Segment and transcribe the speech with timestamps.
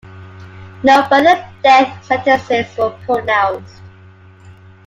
[0.81, 3.83] No further death sentences were pronounced.